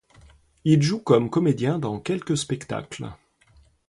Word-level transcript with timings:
Il 0.63 0.81
joue 0.81 0.99
comme 0.99 1.29
comédien 1.29 1.77
dans 1.77 1.99
quelques 1.99 2.35
spectacles. 2.35 3.11